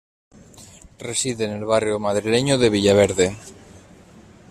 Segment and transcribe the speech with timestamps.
[0.97, 3.37] Reside en el barrio madrileño de Villaverde.